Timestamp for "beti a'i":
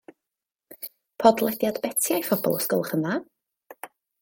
1.85-2.25